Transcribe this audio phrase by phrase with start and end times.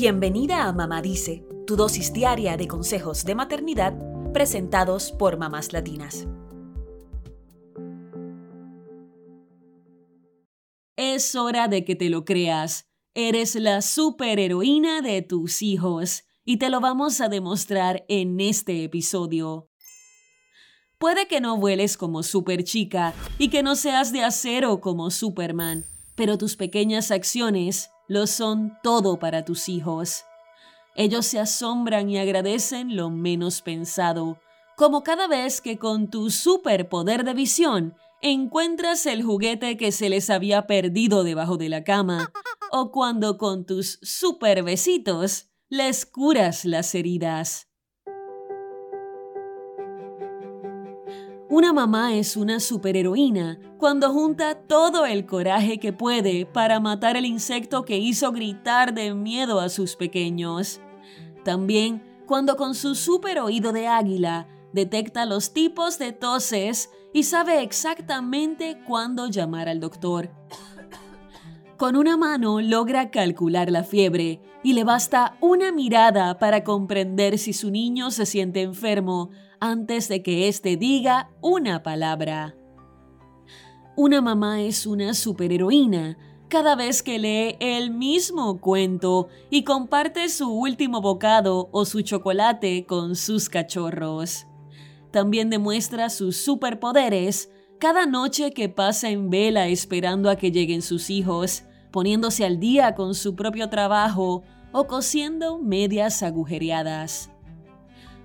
[0.00, 3.98] Bienvenida a Mamá Dice, tu dosis diaria de consejos de maternidad
[4.32, 6.28] presentados por mamás latinas.
[10.94, 12.88] Es hora de que te lo creas.
[13.12, 19.68] Eres la superheroína de tus hijos y te lo vamos a demostrar en este episodio.
[20.98, 25.86] Puede que no vueles como super chica y que no seas de acero como Superman,
[26.14, 30.24] pero tus pequeñas acciones lo son todo para tus hijos.
[30.96, 34.40] Ellos se asombran y agradecen lo menos pensado,
[34.76, 40.30] como cada vez que con tu superpoder de visión encuentras el juguete que se les
[40.30, 42.32] había perdido debajo de la cama,
[42.72, 47.67] o cuando con tus super besitos les curas las heridas.
[51.50, 57.24] Una mamá es una superheroína cuando junta todo el coraje que puede para matar el
[57.24, 60.82] insecto que hizo gritar de miedo a sus pequeños.
[61.44, 67.62] También cuando con su super oído de águila detecta los tipos de toses y sabe
[67.62, 70.30] exactamente cuándo llamar al doctor.
[71.78, 77.52] Con una mano logra calcular la fiebre y le basta una mirada para comprender si
[77.52, 82.54] su niño se siente enfermo antes de que éste diga una palabra.
[83.96, 86.16] Una mamá es una superheroína
[86.48, 92.86] cada vez que lee el mismo cuento y comparte su último bocado o su chocolate
[92.86, 94.46] con sus cachorros.
[95.10, 101.10] También demuestra sus superpoderes cada noche que pasa en vela esperando a que lleguen sus
[101.10, 107.30] hijos poniéndose al día con su propio trabajo o cosiendo medias agujereadas.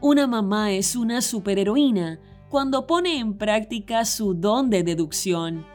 [0.00, 5.66] Una mamá es una superheroína cuando pone en práctica su don de deducción.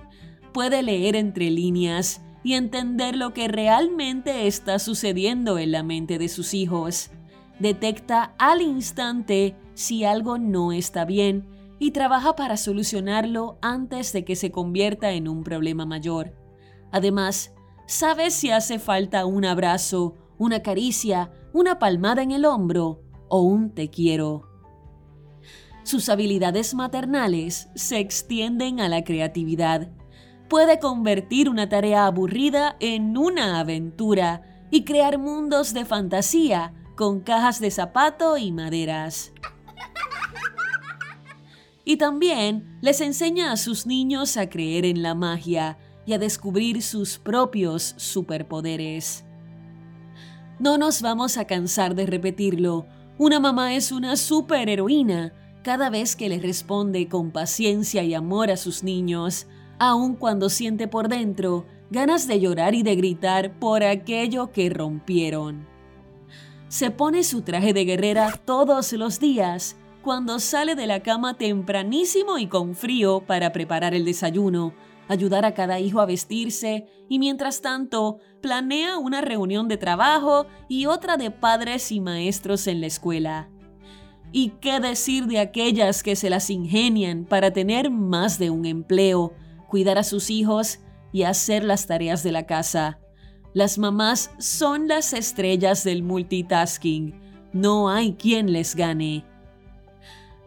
[0.54, 6.30] Puede leer entre líneas y entender lo que realmente está sucediendo en la mente de
[6.30, 7.12] sus hijos.
[7.60, 11.48] Detecta al instante si algo no está bien
[11.80, 16.36] y trabaja para solucionarlo antes de que se convierta en un problema mayor.
[16.92, 17.54] Además,
[17.92, 23.76] Sabes si hace falta un abrazo, una caricia, una palmada en el hombro o un
[23.76, 24.48] te quiero.
[25.84, 29.90] Sus habilidades maternales se extienden a la creatividad.
[30.48, 37.60] Puede convertir una tarea aburrida en una aventura y crear mundos de fantasía con cajas
[37.60, 39.34] de zapato y maderas.
[41.84, 46.82] Y también les enseña a sus niños a creer en la magia, y a descubrir
[46.82, 49.24] sus propios superpoderes.
[50.60, 52.86] No nos vamos a cansar de repetirlo,
[53.18, 58.58] una mamá es una superheroína cada vez que le responde con paciencia y amor a
[58.58, 59.48] sus niños,
[59.80, 65.68] aun cuando siente por dentro ganas de llorar y de gritar por aquello que rompieron.
[66.68, 72.38] Se pone su traje de guerrera todos los días cuando sale de la cama tempranísimo
[72.38, 74.74] y con frío para preparar el desayuno,
[75.12, 80.86] ayudar a cada hijo a vestirse y mientras tanto planea una reunión de trabajo y
[80.86, 83.50] otra de padres y maestros en la escuela.
[84.32, 89.34] ¿Y qué decir de aquellas que se las ingenian para tener más de un empleo,
[89.68, 90.80] cuidar a sus hijos
[91.12, 93.00] y hacer las tareas de la casa?
[93.54, 97.20] Las mamás son las estrellas del multitasking.
[97.52, 99.26] No hay quien les gane.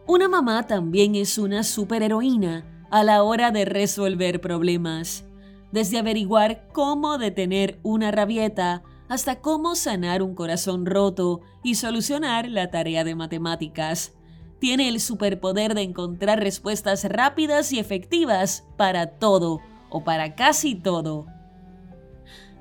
[0.07, 5.25] Una mamá también es una superheroína a la hora de resolver problemas,
[5.71, 12.71] desde averiguar cómo detener una rabieta hasta cómo sanar un corazón roto y solucionar la
[12.71, 14.13] tarea de matemáticas.
[14.59, 21.27] Tiene el superpoder de encontrar respuestas rápidas y efectivas para todo o para casi todo.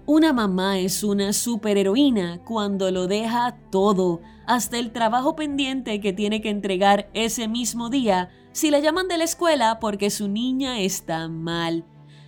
[0.07, 6.43] Una mamá es una superheroína cuando lo deja todo, hasta el trabajo pendiente que tiene
[6.43, 11.29] que entregar ese mismo día si le llaman de la escuela porque su niña está
[11.29, 11.85] mal.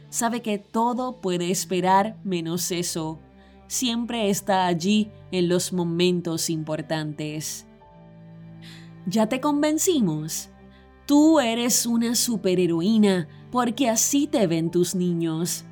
[0.09, 3.20] Sabe que todo puede esperar menos eso.
[3.69, 7.64] Siempre está allí en los momentos importantes.
[9.06, 10.50] ¿Ya te convencimos?
[11.06, 15.64] Tú eres una superheroína porque así te ven tus niños.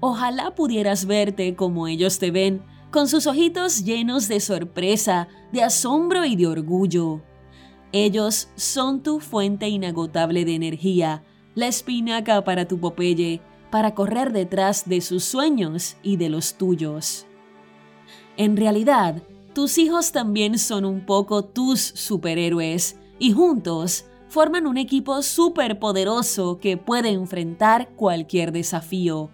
[0.00, 6.24] Ojalá pudieras verte como ellos te ven, con sus ojitos llenos de sorpresa, de asombro
[6.24, 7.20] y de orgullo.
[7.92, 11.24] Ellos son tu fuente inagotable de energía,
[11.54, 13.40] la espinaca para tu Popeye,
[13.70, 17.26] para correr detrás de sus sueños y de los tuyos.
[18.36, 19.22] En realidad,
[19.54, 26.76] tus hijos también son un poco tus superhéroes y juntos forman un equipo superpoderoso que
[26.76, 29.30] puede enfrentar cualquier desafío.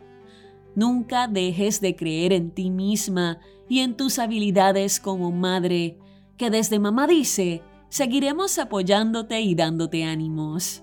[0.74, 5.98] Nunca dejes de creer en ti misma y en tus habilidades como madre,
[6.36, 7.62] que desde mamá dice,
[7.94, 10.82] seguiremos apoyándote y dándote ánimos.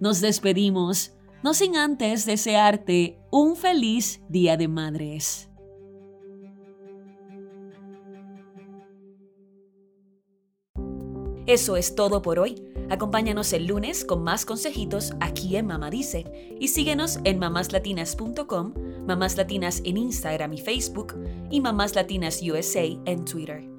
[0.00, 5.48] Nos despedimos, no sin antes desearte un feliz Día de Madres.
[11.46, 12.62] Eso es todo por hoy.
[12.90, 18.74] Acompáñanos el lunes con más consejitos aquí en Mamá Dice y síguenos en mamáslatinas.com,
[19.06, 21.14] Mamás Latinas en Instagram y Facebook
[21.50, 23.75] y Mamás Latinas USA en Twitter.